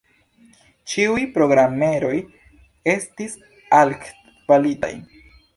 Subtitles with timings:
[0.93, 2.15] Ĉiuj programeroj
[2.97, 3.39] estis
[3.81, 4.95] altkvalitaj.